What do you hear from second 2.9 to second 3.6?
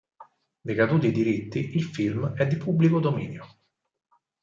dominio.